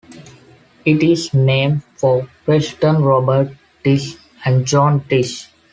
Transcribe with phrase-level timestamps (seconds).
[0.83, 5.47] It is named for Preston Robert Tisch and Joan Tisch.